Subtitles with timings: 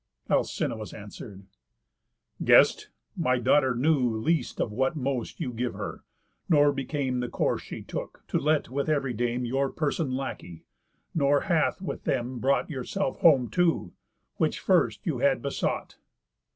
[0.31, 1.43] Alcinous answer'd:
[2.43, 2.89] "Guest!
[3.15, 6.03] my daughter knew Least of what most you give her;
[6.49, 10.63] nor became The course she took, to let with ev'ry dame Your person lackey;
[11.13, 13.93] nor hath with them brought Yourself home too;
[14.37, 15.97] which first you had besought."